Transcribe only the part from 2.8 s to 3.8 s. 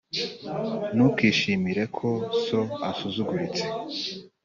asuzuguritse,